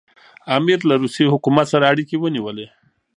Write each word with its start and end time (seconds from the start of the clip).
امیر 0.57 0.79
له 0.89 0.95
روسي 1.01 1.25
حکومت 1.33 1.65
سره 1.73 1.85
اړیکي 1.91 2.15
ونیولې. 2.19 2.67